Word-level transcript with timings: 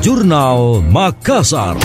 Jurnal 0.00 0.80
Makassar. 0.88 1.76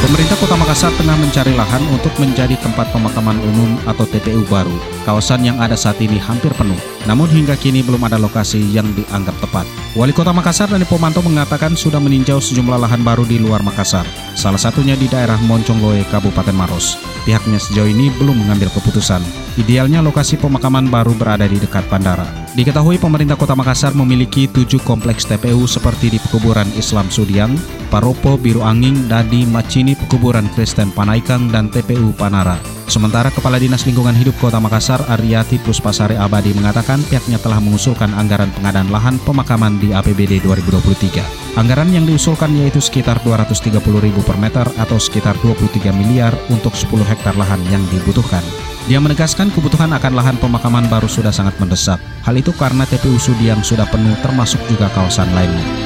Pemerintah 0.00 0.36
Kota 0.40 0.56
Makassar 0.56 0.88
tengah 0.96 1.20
mencari 1.20 1.52
lahan 1.52 1.84
untuk 1.92 2.16
menjadi 2.16 2.56
tempat 2.64 2.88
pemakaman 2.96 3.36
umum 3.44 3.76
atau 3.84 4.08
TPU 4.08 4.40
baru. 4.48 4.72
Kawasan 5.04 5.44
yang 5.44 5.60
ada 5.60 5.76
saat 5.76 6.00
ini 6.00 6.16
hampir 6.16 6.56
penuh, 6.56 6.80
namun 7.04 7.28
hingga 7.28 7.56
kini 7.56 7.84
belum 7.84 8.02
ada 8.04 8.20
lokasi 8.20 8.60
yang 8.72 8.88
dianggap 8.96 9.36
tepat. 9.40 9.68
Wali 9.94 10.10
Kota 10.10 10.34
Makassar 10.34 10.72
Dani 10.72 10.88
Pomanto 10.88 11.22
mengatakan 11.22 11.78
sudah 11.78 12.02
meninjau 12.02 12.42
sejumlah 12.42 12.82
lahan 12.82 13.06
baru 13.06 13.22
di 13.22 13.38
luar 13.38 13.62
Makassar, 13.62 14.04
salah 14.34 14.58
satunya 14.58 14.98
di 14.98 15.06
daerah 15.06 15.38
Moncongloe, 15.44 16.02
Kabupaten 16.10 16.56
Maros. 16.56 16.98
Pihaknya 17.24 17.56
sejauh 17.56 17.88
ini 17.88 18.12
belum 18.20 18.44
mengambil 18.44 18.68
keputusan. 18.68 19.24
Idealnya 19.56 20.04
lokasi 20.04 20.36
pemakaman 20.36 20.92
baru 20.92 21.16
berada 21.16 21.48
di 21.48 21.56
dekat 21.56 21.88
bandara. 21.88 22.26
Diketahui 22.52 23.00
pemerintah 23.00 23.38
Kota 23.38 23.56
Makassar 23.56 23.96
memiliki 23.96 24.44
tujuh 24.50 24.82
kompleks 24.84 25.24
TPU 25.24 25.64
seperti 25.64 26.12
di 26.12 26.18
Pekuburan 26.20 26.68
Islam 26.76 27.08
Sudiang, 27.08 27.56
Paropo, 27.88 28.36
Biru 28.36 28.60
Angin, 28.60 29.08
Dadi, 29.08 29.48
Macini, 29.48 29.96
Pekuburan 29.96 30.50
Kristen 30.52 30.92
Panaikang, 30.92 31.48
dan 31.48 31.72
TPU 31.72 32.12
Panara. 32.12 32.73
Sementara 32.84 33.32
Kepala 33.32 33.56
Dinas 33.56 33.88
Lingkungan 33.88 34.12
Hidup 34.12 34.36
Kota 34.36 34.60
Makassar 34.60 35.00
Aryati 35.08 35.56
Puspasari 35.56 36.20
Abadi 36.20 36.52
mengatakan 36.52 37.00
pihaknya 37.08 37.40
telah 37.40 37.56
mengusulkan 37.56 38.12
anggaran 38.12 38.52
pengadaan 38.52 38.92
lahan 38.92 39.16
pemakaman 39.24 39.80
di 39.80 39.96
APBD 39.96 40.44
2023. 40.44 41.56
Anggaran 41.56 41.88
yang 41.94 42.04
diusulkan 42.04 42.52
yaitu 42.52 42.84
sekitar 42.84 43.24
230 43.24 43.80
ribu 44.04 44.20
per 44.20 44.36
meter 44.36 44.68
atau 44.76 45.00
sekitar 45.00 45.32
23 45.40 45.96
miliar 45.96 46.36
untuk 46.52 46.76
10 46.76 46.92
hektar 47.08 47.32
lahan 47.40 47.62
yang 47.72 47.80
dibutuhkan. 47.88 48.44
Dia 48.84 49.00
menegaskan 49.00 49.48
kebutuhan 49.48 49.96
akan 49.96 50.12
lahan 50.12 50.36
pemakaman 50.36 50.84
baru 50.92 51.08
sudah 51.08 51.32
sangat 51.32 51.56
mendesak. 51.56 51.96
Hal 52.20 52.36
itu 52.36 52.52
karena 52.52 52.84
TPU 52.84 53.16
Sudiang 53.16 53.64
sudah 53.64 53.88
penuh 53.88 54.12
termasuk 54.20 54.60
juga 54.68 54.92
kawasan 54.92 55.32
lainnya. 55.32 55.83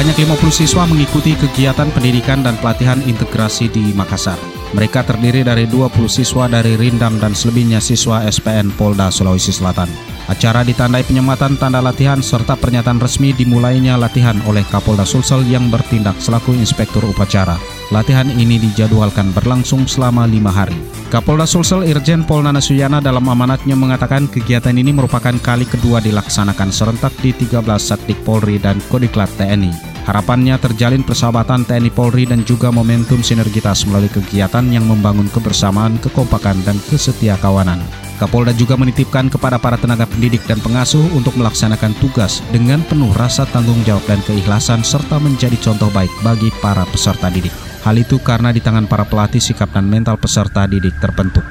Sebanyak 0.00 0.32
50 0.32 0.64
siswa 0.64 0.88
mengikuti 0.88 1.36
kegiatan 1.36 1.92
pendidikan 1.92 2.40
dan 2.40 2.56
pelatihan 2.56 3.04
integrasi 3.04 3.68
di 3.68 3.92
Makassar. 3.92 4.40
Mereka 4.72 5.04
terdiri 5.04 5.44
dari 5.44 5.68
20 5.68 5.92
siswa 6.08 6.48
dari 6.48 6.72
Rindam 6.72 7.20
dan 7.20 7.36
selebihnya 7.36 7.84
siswa 7.84 8.24
SPN 8.24 8.72
Polda 8.80 9.12
Sulawesi 9.12 9.52
Selatan. 9.52 9.92
Acara 10.24 10.64
ditandai 10.64 11.04
penyematan 11.04 11.60
tanda 11.60 11.84
latihan 11.84 12.24
serta 12.24 12.56
pernyataan 12.56 12.96
resmi 12.96 13.36
dimulainya 13.36 14.00
latihan 14.00 14.40
oleh 14.48 14.64
Kapolda 14.72 15.04
Sulsel 15.04 15.44
yang 15.44 15.68
bertindak 15.68 16.16
selaku 16.16 16.56
inspektur 16.56 17.04
upacara. 17.04 17.60
Latihan 17.92 18.32
ini 18.32 18.56
dijadwalkan 18.56 19.36
berlangsung 19.36 19.84
selama 19.84 20.24
lima 20.24 20.48
hari. 20.48 20.80
Kapolda 21.12 21.44
Sulsel 21.44 21.84
Irjen 21.84 22.24
Pol 22.24 22.40
Nana 22.40 22.64
Suyana 22.64 23.04
dalam 23.04 23.28
amanatnya 23.28 23.76
mengatakan 23.76 24.32
kegiatan 24.32 24.80
ini 24.80 24.96
merupakan 24.96 25.36
kali 25.44 25.68
kedua 25.68 26.00
dilaksanakan 26.00 26.72
serentak 26.72 27.12
di 27.20 27.36
13 27.36 27.60
Satdik 27.76 28.16
Polri 28.24 28.56
dan 28.56 28.80
Kodiklat 28.88 29.28
TNI. 29.36 29.89
Harapannya 30.10 30.58
terjalin 30.58 31.06
persahabatan 31.06 31.62
TNI 31.62 31.94
Polri 31.94 32.26
dan 32.26 32.42
juga 32.42 32.74
momentum 32.74 33.22
sinergitas 33.22 33.86
melalui 33.86 34.10
kegiatan 34.10 34.66
yang 34.66 34.82
membangun 34.82 35.30
kebersamaan, 35.30 36.02
kekompakan, 36.02 36.66
dan 36.66 36.82
kesetia 36.90 37.38
kawanan. 37.38 37.78
Kapolda 38.18 38.50
juga 38.50 38.74
menitipkan 38.74 39.30
kepada 39.30 39.54
para 39.62 39.78
tenaga 39.78 40.10
pendidik 40.10 40.42
dan 40.50 40.58
pengasuh 40.58 41.06
untuk 41.14 41.38
melaksanakan 41.38 41.94
tugas 42.02 42.42
dengan 42.50 42.82
penuh 42.90 43.14
rasa 43.14 43.46
tanggung 43.54 43.78
jawab 43.86 44.02
dan 44.10 44.18
keikhlasan 44.26 44.82
serta 44.82 45.22
menjadi 45.22 45.54
contoh 45.62 45.94
baik 45.94 46.10
bagi 46.26 46.50
para 46.58 46.82
peserta 46.90 47.30
didik. 47.30 47.54
Hal 47.86 47.94
itu 47.94 48.18
karena 48.18 48.50
di 48.50 48.58
tangan 48.58 48.90
para 48.90 49.06
pelatih 49.06 49.38
sikap 49.38 49.70
dan 49.70 49.86
mental 49.86 50.18
peserta 50.18 50.66
didik 50.66 50.98
terbentuk. 50.98 51.46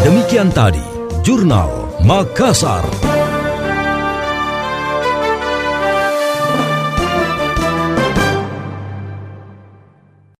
Demikian 0.00 0.48
tadi 0.48 0.97
Jurnal 1.22 1.70
Makassar. 2.04 3.07